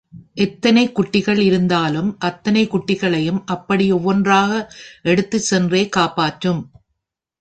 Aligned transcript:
எத்தனை 0.35 0.83
குட்டிகள் 0.91 1.39
இருந்தாலும் 1.39 2.17
அத்தனை 2.19 2.67
குட்டிகளையும் 2.67 3.41
அப்படி 3.45 3.91
ஒவ்வொன்றாக 3.91 4.51
எடுத்துச் 5.03 5.47
சென்றே 5.51 5.89
காப்பாற்றும். 5.89 6.61